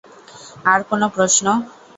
[0.65, 1.45] আর কোনো প্রশ্ন?